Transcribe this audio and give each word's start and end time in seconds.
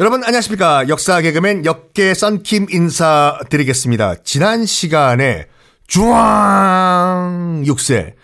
여러분 0.00 0.24
안녕하십니까 0.24 0.88
역사 0.88 1.20
개그맨 1.20 1.64
역계 1.64 2.14
썬킴 2.14 2.66
인사드리겠습니다. 2.70 4.16
지난 4.24 4.66
시간에 4.66 5.46
주황 5.86 7.62
6세 7.64 8.14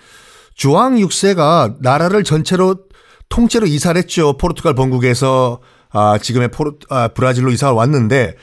주황 0.54 0.96
6세가 0.96 1.76
나라를 1.80 2.24
전체로 2.24 2.76
통째로 3.28 3.66
이사를 3.66 3.96
했죠. 3.98 4.36
포르투갈 4.36 4.74
본국에서 4.74 5.60
아, 5.92 6.18
지금의 6.18 6.48
포르, 6.48 6.72
아, 6.88 7.08
브라질로 7.08 7.50
이사 7.50 7.72
왔는데 7.72 8.34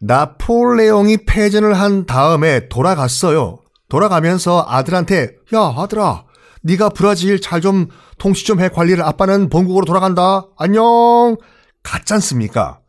나폴레옹이 0.00 1.24
패전을 1.26 1.74
한 1.74 2.06
다음에 2.06 2.68
돌아갔어요. 2.68 3.58
돌아가면서 3.88 4.64
아들한테 4.68 5.32
야 5.54 5.74
아들아 5.76 6.24
네가 6.68 6.90
브라질 6.90 7.40
잘 7.40 7.62
좀 7.62 7.88
통치 8.18 8.44
좀 8.44 8.60
해. 8.60 8.68
관리를 8.68 9.02
아빠는 9.02 9.48
본국으로 9.48 9.84
돌아간다. 9.84 10.46
안녕. 10.58 11.36
갔잖습니까? 11.82 12.80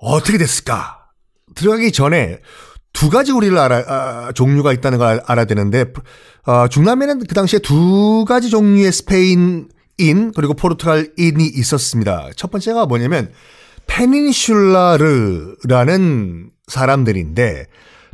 어떻게 0.00 0.38
됐을까? 0.38 1.06
들어가기 1.54 1.92
전에 1.92 2.38
두 2.92 3.10
가지 3.10 3.32
우리를 3.32 3.56
알아 3.56 3.84
아, 3.86 4.32
종류가 4.32 4.72
있다는 4.72 4.98
걸 4.98 5.22
알아야 5.26 5.44
되는데 5.44 5.92
어, 6.46 6.68
중남미는 6.68 7.26
그 7.26 7.34
당시에 7.34 7.58
두 7.58 8.24
가지 8.26 8.48
종류의 8.48 8.90
스페인인 8.92 10.32
그리고 10.34 10.54
포르투갈인이 10.54 11.44
있었습니다. 11.44 12.30
첫 12.36 12.50
번째가 12.50 12.86
뭐냐면 12.86 13.30
페닌슐라르라는 13.86 16.50
사람들인데 16.66 17.66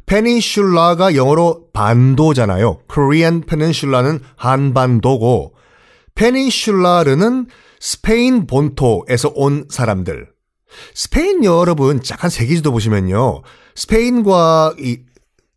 페닌슐라가 0.07 1.15
영어로 1.15 1.69
반도잖아요. 1.73 2.81
Korean 2.93 3.43
Peninsula는 3.43 4.21
한반도고 4.37 5.55
페닌슐라르는 6.15 7.47
스페인 7.81 8.47
본토에서 8.47 9.33
온 9.35 9.67
사람들. 9.69 10.29
스페인 10.95 11.45
여러분 11.45 12.01
약간 12.11 12.31
세계지도 12.31 12.73
보시면요. 12.73 13.43
스페인과 13.75 14.75
이 14.79 15.05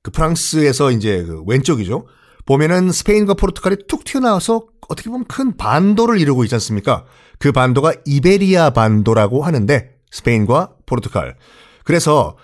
그 0.07 0.11
프랑스에서 0.11 0.91
이제 0.91 1.21
그 1.25 1.43
왼쪽이죠. 1.45 2.07
보면은 2.45 2.93
스페인과 2.93 3.33
포르투갈이 3.33 3.87
툭 3.89 4.05
튀어나와서 4.05 4.63
어떻게 4.87 5.09
보면 5.09 5.25
큰 5.25 5.57
반도를 5.57 6.21
이루고 6.21 6.45
있지 6.45 6.55
않습니까? 6.55 7.03
그 7.39 7.51
반도가 7.51 7.91
이베리아 8.05 8.69
반도라고 8.69 9.43
하는데 9.43 9.89
스페인과 10.09 10.75
포르투갈. 10.85 11.35
그래서 11.83 12.37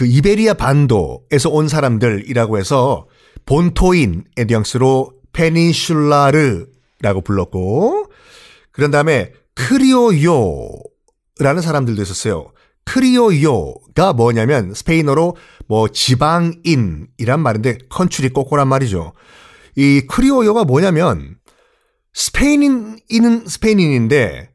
그 0.00 0.06
이베리아 0.06 0.54
반도에서 0.54 1.50
온 1.50 1.68
사람들이라고 1.68 2.56
해서 2.56 3.06
본토인 3.44 4.24
에디앙스로 4.38 5.12
peninsular라고 5.34 7.20
불렀고 7.22 8.06
그런 8.72 8.90
다음에 8.90 9.34
크리오요라는 9.56 10.80
사람들도 11.60 12.00
있었어요. 12.00 12.50
크리오요가 12.86 14.14
뭐냐면 14.14 14.72
스페인어로 14.72 15.36
뭐 15.68 15.88
지방인이란 15.88 17.38
말인데 17.38 17.76
컨츄리 17.90 18.30
꼬꼬란 18.30 18.68
말이죠. 18.68 19.12
이 19.76 20.06
크리오요가 20.08 20.64
뭐냐면 20.64 21.36
스페인인은 22.14 23.46
스페인인인데 23.46 24.48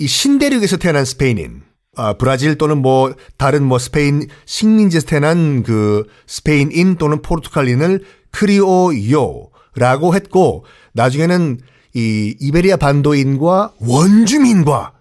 이 0.00 0.06
신대륙에서 0.08 0.76
태어난 0.76 1.04
스페인인 1.04 1.67
아, 1.96 2.12
브라질 2.12 2.56
또는 2.58 2.78
뭐 2.78 3.14
다른 3.36 3.64
뭐 3.64 3.78
스페인 3.78 4.28
식민지에서 4.44 5.06
태어난 5.06 5.62
그 5.62 6.04
스페인인 6.26 6.96
또는 6.96 7.22
포르투갈인을 7.22 8.04
크리오요라고 8.30 10.14
했고 10.14 10.64
나중에는 10.92 11.58
이 11.94 12.36
이베리아 12.40 12.76
반도인과 12.76 13.74
원주민과 13.80 14.92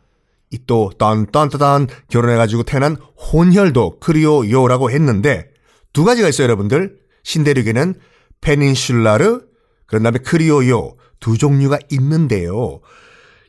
이 0.51 0.59
또 0.65 0.91
딴딴따단 0.97 1.87
결혼해가지고 2.09 2.63
태어난 2.63 2.95
혼혈도 2.95 3.99
크리오요라고 3.99 4.89
했는데 4.91 5.49
두 5.91 6.05
가지가 6.05 6.29
있어요 6.29 6.45
여러분들 6.45 6.97
신대륙에는 7.23 7.95
페닌슐라르 8.41 9.41
그런 9.87 10.03
다음에 10.03 10.19
크리오요 10.19 10.93
두 11.19 11.37
종류가 11.37 11.79
있는데요. 11.91 12.79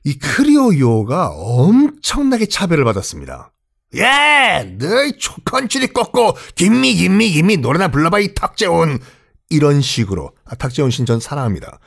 이 0.05 0.19
크리오요가 0.19 1.31
엄청나게 1.31 2.47
차별을 2.47 2.85
받았습니다. 2.85 3.53
예, 3.97 4.77
너희 4.79 5.17
초컨치리 5.17 5.89
꺾고 5.89 6.37
김미 6.55 6.95
김미 6.95 7.31
김미 7.31 7.57
노래나 7.57 7.89
불러봐 7.89 8.19
이 8.21 8.35
탁재훈 8.35 9.01
이런 9.49 9.81
식으로 9.81 10.33
아, 10.45 10.55
탁재훈 10.55 10.91
신전 10.91 11.21
사랑합니다. 11.21 11.79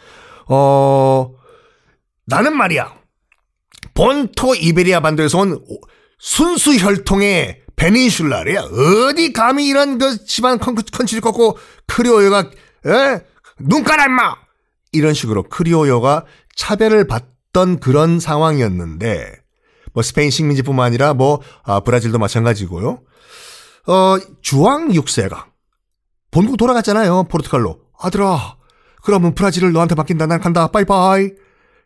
어 0.47 1.31
나는 2.25 2.57
말이야 2.57 2.93
본토 3.93 4.55
이베리아 4.55 4.99
반도에서 4.99 5.39
온 5.39 5.63
순수 6.17 6.75
혈통의 6.75 7.61
베니슐라리야 7.75 8.61
어디 8.61 9.33
감히 9.33 9.67
이런 9.67 9.97
그 9.97 10.25
집안 10.25 10.59
컨치리 10.59 11.21
꺾고 11.21 11.57
크리오요가 11.87 12.49
에? 12.85 13.21
눈 13.59 13.83
까라 13.83 14.05
임마 14.05 14.35
이런 14.91 15.13
식으로 15.13 15.43
크리오요가 15.43 16.25
차별을 16.55 17.07
받 17.07 17.25
던 17.53 17.79
그런 17.79 18.19
상황이었는데 18.19 19.33
뭐 19.93 20.03
스페인 20.03 20.29
식민지뿐만 20.29 20.85
아니라 20.85 21.13
뭐 21.13 21.41
아, 21.63 21.79
브라질도 21.81 22.17
마찬가지고요. 22.17 23.01
어 23.87 24.17
주황 24.41 24.89
6세가 24.89 25.45
본국 26.31 26.57
돌아갔잖아요. 26.57 27.23
포르투갈로. 27.25 27.79
아들아 27.99 28.57
그러면 29.03 29.35
브라질을 29.35 29.71
너한테 29.73 29.95
맡긴다. 29.95 30.27
난 30.27 30.39
간다. 30.39 30.67
빠이빠이. 30.67 31.31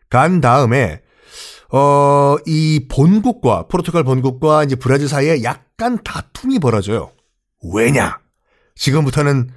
간 0.08 0.40
다음에 0.40 1.02
어 1.72 2.16
이 2.46 2.86
본국과 2.88 3.66
포르투갈 3.68 4.04
본국과 4.04 4.64
이제 4.64 4.76
브라질 4.76 5.08
사이에 5.08 5.42
약간 5.42 5.98
다툼이 6.02 6.58
벌어져요. 6.58 7.12
왜냐? 7.74 8.18
지금부터는 8.74 9.50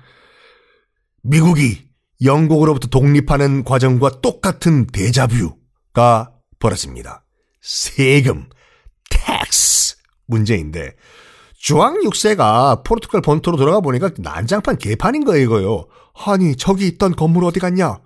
미국이 1.24 1.90
영국으로부터 2.24 2.88
독립하는 2.88 3.64
과정과 3.64 4.22
똑같은 4.22 4.88
데자뷰 4.88 5.56
가 5.94 6.32
벌어집니다. 6.60 7.24
세금, 7.62 8.50
tax 9.10 9.98
문제인데 10.28 10.96
주앙 11.58 12.00
6세가 12.02 12.84
포르투갈 12.84 13.22
본토로 13.22 13.58
돌아가 13.58 13.80
보니까 13.82 14.12
난장판 14.18 14.78
개판인 14.78 15.26
거예요, 15.26 15.44
이거요. 15.44 15.88
아니, 16.26 16.56
저기 16.56 16.88
있던 16.88 17.16
건물 17.16 17.44
어디 17.46 17.60
갔냐? 17.60 18.00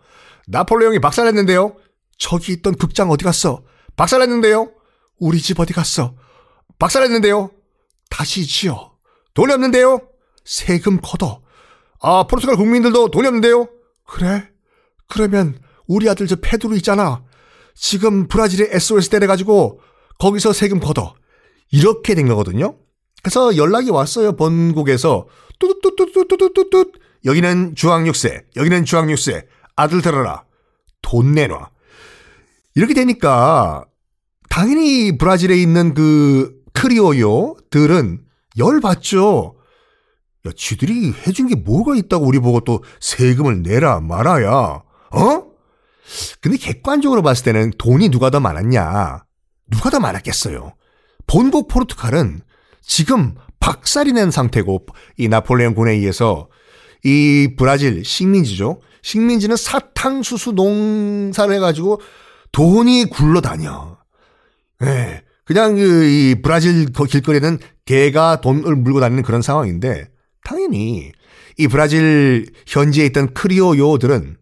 나폴레옹이 0.48 1.00
박살냈는데요. 1.00 1.76
저기 2.18 2.54
있던 2.54 2.76
극장 2.76 3.10
어디 3.12 3.24
갔어? 3.24 3.64
박살냈는데요. 3.96 4.72
우리 5.20 5.40
집 5.40 5.60
어디 5.60 5.74
갔어? 5.74 6.16
박살냈는데요. 6.80 7.52
다시 8.10 8.46
지어. 8.46 8.94
돈이 9.34 9.54
없는데요. 9.54 10.02
세금 10.46 11.00
걷어. 11.02 11.42
아, 12.02 12.24
포르투갈 12.24 12.58
국민들도 12.58 13.12
돈이 13.12 13.28
없는데요. 13.28 13.68
그래? 14.06 14.50
그러면 15.08 15.58
우리 15.88 16.10
아들 16.10 16.28
저 16.28 16.36
페드로 16.36 16.76
있잖아. 16.76 17.24
지금 17.76 18.28
브라질에 18.28 18.70
SOS 18.72 19.10
때려가지고 19.10 19.80
거기서 20.20 20.54
세금 20.54 20.80
걷어. 20.80 21.16
이렇게 21.72 22.16
된 22.16 22.28
거거든요. 22.28 22.78
그래서 23.24 23.56
연락이 23.58 23.90
왔어요. 23.90 24.36
본국에서 24.36 25.28
뚜뚜뚜뚜뚜뚜뚜 25.60 26.92
여기는 27.26 27.76
주황 27.76 28.04
6세, 28.04 28.44
여기는 28.56 28.86
주황 28.86 29.08
6세. 29.08 29.46
아들 29.76 30.02
들어라. 30.02 30.44
돈 31.02 31.34
내놔. 31.34 31.70
이렇게 32.76 32.94
되니까 32.94 33.86
당연히 34.50 35.18
브라질에 35.18 35.56
있는 35.56 35.94
그 35.94 36.62
크리오요들은 36.74 38.24
열받죠. 38.58 39.56
야, 40.46 40.52
지들이 40.56 41.14
해준 41.26 41.48
게 41.48 41.56
뭐가 41.56 41.96
있다고 41.96 42.26
우리 42.26 42.40
보고 42.40 42.60
또 42.60 42.84
세금을 43.00 43.62
내라 43.64 44.00
말아야, 44.02 44.84
어? 45.12 45.43
근데 46.42 46.58
객관적으로 46.58 47.22
봤을 47.22 47.46
때는 47.46 47.72
돈이 47.78 48.10
누가 48.10 48.30
더 48.30 48.40
많았냐? 48.40 49.24
누가 49.72 49.90
더 49.90 50.00
많았겠어요? 50.00 50.74
본국 51.28 51.68
포르투갈은 51.68 52.42
지금 52.82 53.36
박살이 53.60 54.12
낸 54.12 54.30
상태고, 54.30 54.86
이 55.18 55.28
나폴레옹 55.28 55.74
군에 55.74 55.94
의해서 55.94 56.50
이 57.04 57.56
브라질 57.58 58.04
식민지죠. 58.04 58.82
식민지는 59.02 59.56
사탕수수 59.56 60.54
농사를 60.54 61.54
해가지고 61.56 62.02
돈이 62.52 63.06
굴러다녀. 63.06 63.98
예. 64.84 65.24
그냥 65.46 65.76
그, 65.76 66.06
이 66.06 66.42
브라질 66.42 66.88
길거리에는 66.92 67.60
개가 67.86 68.42
돈을 68.42 68.76
물고 68.76 69.00
다니는 69.00 69.24
그런 69.24 69.42
상황인데, 69.42 70.10
당연히 70.44 71.12
이 71.58 71.68
브라질 71.68 72.48
현지에 72.68 73.06
있던 73.08 73.34
크리오 73.34 73.78
요들은 73.78 74.38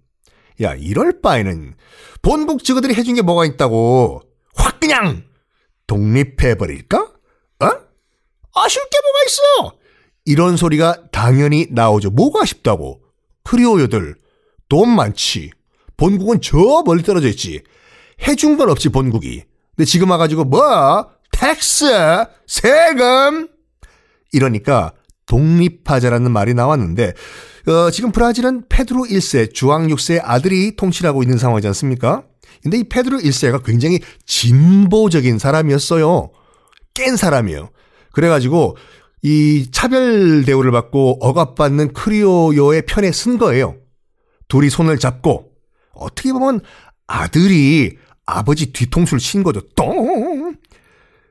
야 0.62 0.76
이럴 0.76 1.22
바에는 1.22 1.76
본국 2.22 2.64
직원들이 2.64 2.94
해준 2.94 3.16
게 3.16 3.22
뭐가 3.22 3.46
있다고 3.46 4.22
확 4.56 4.80
그냥 4.80 5.24
독립해버릴까? 5.88 6.98
어? 7.00 7.66
아쉬울 8.54 8.86
게 8.90 8.98
뭐가 9.02 9.20
있어? 9.28 9.78
이런 10.26 10.58
소리가 10.58 11.10
당연히 11.12 11.68
나오죠. 11.72 12.12
뭐가 12.12 12.44
아쉽다고? 12.44 13.02
크리오요들 13.44 14.16
돈 14.70 14.90
많지. 14.90 15.52
본국은 15.98 16.42
저 16.42 16.84
멀리 16.86 17.04
떨어져 17.04 17.28
있지. 17.28 17.64
해준 18.28 18.58
건 18.58 18.70
없지 18.70 18.90
본국이. 18.90 19.44
근데 19.76 19.86
지금 19.86 20.12
와가지고 20.12 20.46
뭐 20.46 21.10
tax 21.32 21.86
세금 22.48 23.48
이러니까 24.32 24.94
독립하자라는 25.26 26.32
말이 26.32 26.54
나왔는데 26.54 27.14
어, 27.68 27.92
지금 27.92 28.12
브라질은 28.12 28.68
페드로 28.70 29.04
1세 29.04 29.54
주앙 29.54 29.88
6세의 29.88 30.22
아들이 30.24 30.76
통치하고 30.76 31.24
있는 31.24 31.38
상황이지 31.38 31.68
않습니까? 31.68 32.24
근데 32.64 32.78
이 32.78 32.84
페드로 32.84 33.20
1세가 33.20 33.64
굉장히 33.64 34.00
진보적인 34.26 35.40
사람이었어요. 35.40 36.32
깬 36.94 37.16
사람이에요. 37.16 37.70
그래가지고 38.14 38.78
이 39.24 39.70
차별 39.72 40.44
대우를 40.46 40.72
받고 40.72 41.20
억압받는 41.22 41.94
크리오요의 41.94 42.84
편에 42.86 43.12
선 43.12 43.38
거예요. 43.38 43.78
둘이 44.48 44.70
손을 44.70 45.00
잡고 45.00 45.52
어떻게 45.94 46.34
보면 46.34 46.62
아들이 47.08 47.98
아버지 48.26 48.74
뒤통수를 48.74 49.20
친 49.20 49.44
거죠. 49.44 49.62
똥! 49.76 50.56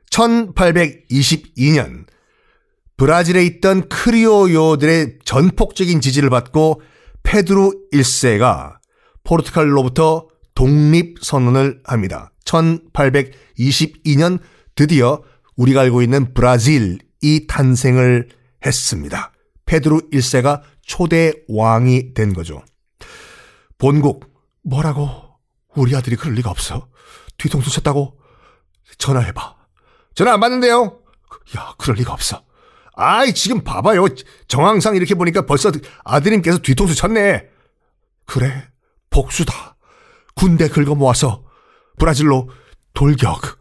1822년 0.09 2.05
브라질에 3.01 3.43
있던 3.45 3.89
크리오요들의 3.89 5.17
전폭적인 5.25 6.01
지지를 6.01 6.29
받고 6.29 6.83
페드로 7.23 7.73
1세가 7.91 8.75
포르투갈로부터 9.23 10.27
독립 10.53 11.17
선언을 11.19 11.81
합니다. 11.83 12.31
1822년 12.45 14.37
드디어 14.75 15.23
우리가 15.57 15.81
알고 15.81 16.03
있는 16.03 16.35
브라질이 16.35 17.47
탄생을 17.47 18.29
했습니다. 18.63 19.31
페드로 19.65 20.01
1세가 20.13 20.61
초대 20.83 21.33
왕이 21.49 22.13
된 22.13 22.35
거죠. 22.35 22.61
본국, 23.79 24.31
뭐라고? 24.61 25.39
우리 25.75 25.95
아들이 25.95 26.15
그럴 26.15 26.35
리가 26.35 26.51
없어. 26.51 26.87
뒤통수 27.39 27.71
쳤다고? 27.71 28.19
전화해봐. 28.99 29.55
전화 30.13 30.33
안 30.33 30.39
받는데요? 30.39 30.99
야, 31.57 31.73
그럴 31.79 31.97
리가 31.97 32.13
없어. 32.13 32.43
아이, 33.01 33.33
지금 33.33 33.63
봐봐요. 33.63 34.05
정황상 34.47 34.95
이렇게 34.95 35.15
보니까 35.15 35.45
벌써 35.45 35.71
아드님께서 36.03 36.59
뒤통수 36.59 36.95
쳤네. 36.95 37.45
그래, 38.25 38.67
복수다. 39.09 39.75
군대 40.35 40.67
긁어 40.67 40.95
모아서 40.95 41.43
브라질로 41.97 42.49
돌격. 42.93 43.59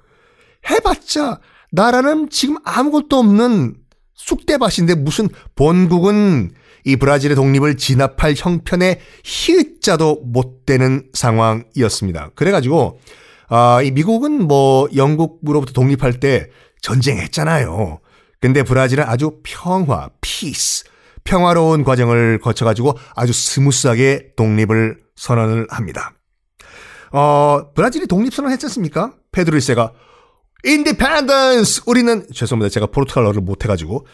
해봤자 0.69 1.41
나라는 1.73 2.31
지금 2.31 2.57
아무것도 2.65 3.19
없는 3.19 3.77
쑥대밭인데 4.15 4.97
무슨 4.97 5.29
본국은 5.57 6.53
이 6.85 6.97
브라질의 6.97 7.37
독립을 7.37 7.77
진압할 7.77 8.35
형편의 8.37 9.01
히읗자도 9.25 10.23
못 10.25 10.65
되는 10.67 11.09
상황이었습니다. 11.13 12.31
그래가지고 12.35 13.01
아, 13.49 13.83
이 13.83 13.91
미국은 13.91 14.47
뭐 14.47 14.89
영국으로부터 14.95 15.73
독립할 15.73 16.21
때 16.21 16.49
전쟁했잖아요. 16.83 18.01
근데 18.41 18.63
브라질은 18.63 19.05
아주 19.05 19.41
평화, 19.43 20.09
peace, 20.21 20.85
평화로운 21.25 21.85
과정을 21.85 22.39
거쳐가지고 22.39 22.95
아주 23.15 23.33
smooth하게 23.33 24.33
독립을 24.37 24.99
선언을 25.17 25.67
합니다. 25.71 26.15
어, 27.13 27.73
브라질이 27.75 28.07
독립 28.07 28.33
선언 28.33 28.53
했지 28.53 28.67
않습니까? 28.67 29.13
페드로 29.33 29.59
1세가 29.59 29.93
independence 30.65 31.83
우리는 31.87 32.27
죄송합니다. 32.33 32.71
제가 32.73 32.87
포르투갈어를 32.87 33.43
못 33.43 33.65
해가지고 33.65 34.07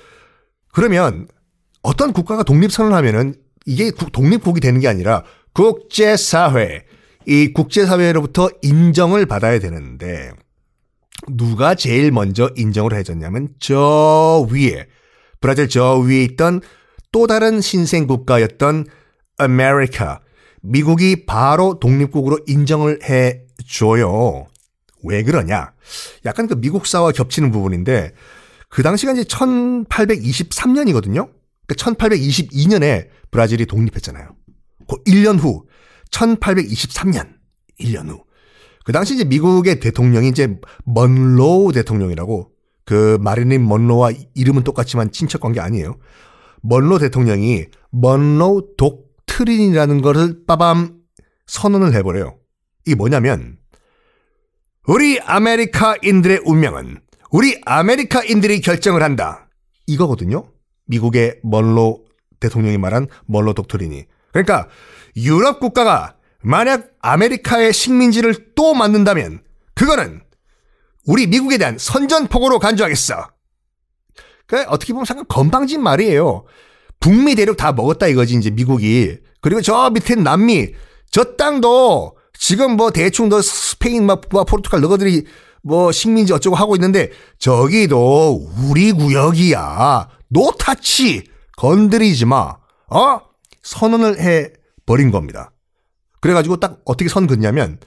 그러면 0.73 1.29
어떤 1.83 2.13
국가가 2.13 2.43
독립 2.43 2.73
선언을 2.73 2.97
하면은 2.97 3.35
이게 3.65 3.91
독립국이 3.91 4.61
되는 4.61 4.81
게 4.81 4.89
아니라 4.89 5.23
국제사회 5.53 6.85
이 7.27 7.53
국제사회로부터 7.53 8.49
인정을 8.63 9.27
받아야 9.27 9.59
되는데 9.59 10.33
누가 11.29 11.75
제일 11.75 12.13
먼저 12.13 12.51
인정을 12.57 12.95
해줬냐면 12.95 13.49
저 13.59 14.47
위에 14.51 14.87
브라질 15.41 15.69
저 15.69 15.99
위에 15.99 16.23
있던 16.25 16.61
또 17.13 17.27
다른 17.27 17.61
신생 17.61 18.07
국가였던 18.07 18.87
아메리카 19.39 20.21
미국이 20.63 21.27
바로 21.27 21.79
독립국으로 21.79 22.39
인정을 22.47 23.01
해 23.05 23.43
줘요. 23.69 24.47
왜 25.05 25.23
그러냐? 25.23 25.75
약간 26.25 26.49
그 26.49 26.55
미국사와 26.55 27.13
겹치는 27.13 27.53
부분인데 27.53 28.13
그 28.69 28.83
당시가 28.83 29.13
이제 29.13 29.23
1823년이거든요. 29.23 31.31
그러니까 31.67 32.07
1822년에 32.07 33.09
브라질이 33.31 33.67
독립했잖아요. 33.67 34.35
그 34.89 34.97
1년 35.05 35.39
후 35.39 35.67
1823년 36.11 37.35
1년 37.81 38.09
후. 38.09 38.26
그 38.87 38.93
당시 38.93 39.15
이제 39.15 39.25
미국의 39.25 39.81
대통령이 39.81 40.29
이제 40.29 40.61
먼로 40.85 41.73
대통령이라고 41.73 42.53
그 42.85 43.19
마릴린 43.21 43.67
먼로와 43.67 44.13
이름은 44.35 44.63
똑같지만 44.63 45.11
친척 45.11 45.41
관계 45.41 45.59
아니에요. 45.59 45.99
먼로 46.63 47.01
대통령이 47.01 47.65
먼로 47.91 48.69
독트린이라는 48.79 50.03
것을 50.03 50.47
빠밤 50.47 51.01
선언을 51.47 51.95
해버려요. 51.95 52.37
이게 52.87 52.95
뭐냐면 52.95 53.59
우리 54.87 55.19
아메리카인들의 55.19 56.43
운명은 56.45 57.01
우리 57.33 57.61
아메리카인들이 57.65 58.61
결정을 58.61 59.03
한다. 59.03 59.49
이거거든요. 59.89 60.45
미국의 60.87 61.41
먼로 61.43 62.05
대통령이 62.39 62.79
말한 62.79 63.09
먼로 63.27 63.53
독트린이. 63.53 64.05
그러니까 64.31 64.69
유럽 65.17 65.59
국가가 65.59 66.16
만약 66.49 66.91
아메리카의 67.01 67.73
식민지를 67.73 68.53
또 68.55 68.73
만든다면 68.73 69.41
그거는 69.75 70.23
우리 71.05 71.27
미국에 71.27 71.59
대한 71.59 71.77
선전포고로 71.77 72.61
간주하겠어. 72.61 73.31
그 74.47 74.63
어떻게 74.69 74.93
보면 74.93 75.07
상당 75.07 75.25
건방진 75.29 75.83
말이에요. 75.83 76.45
북미 77.01 77.35
대륙 77.35 77.57
다 77.57 77.73
먹었다 77.73 78.07
이거지 78.07 78.37
이제 78.37 78.51
미국이. 78.51 79.19
그리고 79.41 79.61
저 79.61 79.91
밑에 79.91 80.15
남미 80.15 80.69
저 81.11 81.37
땅도 81.37 82.17
지금 82.39 82.77
뭐 82.77 82.93
대충 82.93 83.29
더 83.29 83.43
스페인 83.43 84.07
막 84.07 84.21
포르투갈 84.21 84.81
너희들이 84.83 85.27
뭐 85.65 85.91
식민지 85.91 86.33
어쩌고 86.33 86.55
하고 86.55 86.77
있는데 86.77 87.11
저기도 87.41 88.49
우리 88.71 88.93
구역이야. 88.93 90.09
no 90.29 90.56
touch 90.56 91.25
건드리지 91.57 92.25
마. 92.25 92.55
어? 92.89 93.21
선언을 93.65 94.21
해 94.21 94.53
버린 94.87 95.11
겁니다. 95.11 95.51
그래가지고 96.21 96.59
딱 96.59 96.81
어떻게 96.85 97.09
선 97.09 97.27
긋냐면 97.27 97.79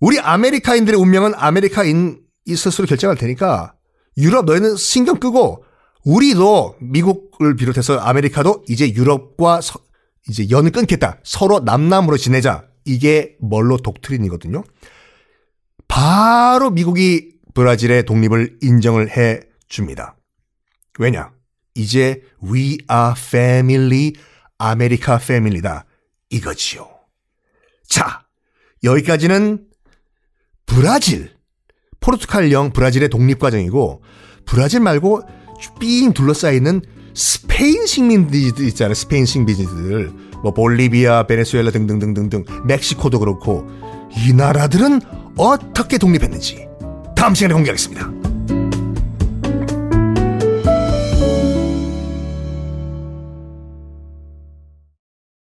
우리 0.00 0.18
아메리카인들의 0.18 0.98
운명은 0.98 1.32
아메리카인 1.34 2.20
이 2.44 2.56
스스로 2.56 2.86
결정할 2.86 3.16
테니까 3.16 3.74
유럽 4.16 4.44
너희는 4.44 4.76
신경 4.76 5.18
끄고 5.18 5.64
우리도 6.04 6.76
미국을 6.80 7.56
비롯해서 7.56 7.98
아메리카도 7.98 8.64
이제 8.68 8.92
유럽과 8.92 9.60
서, 9.60 9.78
이제 10.28 10.48
연을 10.50 10.70
끊겠다. 10.70 11.18
서로 11.22 11.60
남남으로 11.60 12.16
지내자. 12.16 12.64
이게 12.84 13.36
먼로 13.40 13.76
독트린이거든요. 13.76 14.64
바로 15.86 16.70
미국이 16.70 17.32
브라질의 17.54 18.04
독립을 18.04 18.58
인정을 18.62 19.10
해 19.16 19.40
줍니다. 19.68 20.16
왜냐? 20.98 21.30
이제 21.74 22.22
we 22.42 22.78
are 22.90 23.12
family, 23.16 24.12
아메리카 24.58 25.18
family다. 25.18 25.84
이거지요. 26.30 26.97
자, 27.88 28.24
여기까지는 28.84 29.64
브라질, 30.66 31.30
포르투갈령 32.00 32.72
브라질의 32.72 33.08
독립 33.08 33.38
과정이고 33.38 34.02
브라질 34.44 34.80
말고 34.80 35.22
삥 35.80 36.12
둘러싸이는 36.12 36.82
스페인 37.14 37.86
식민지들 37.86 38.66
있잖아요. 38.68 38.94
스페인 38.94 39.26
식민지들. 39.26 40.12
뭐 40.42 40.54
볼리비아, 40.54 41.24
베네수엘라 41.26 41.72
등등등등등 41.72 42.44
멕시코도 42.66 43.18
그렇고 43.18 43.66
이 44.16 44.32
나라들은 44.32 45.00
어떻게 45.36 45.98
독립했는지 45.98 46.68
다음 47.16 47.34
시간에 47.34 47.54
공개하겠습니다. 47.54 48.17